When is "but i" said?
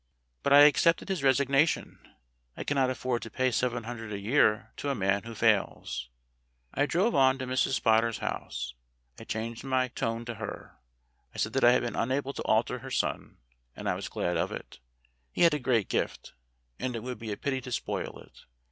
0.41-0.61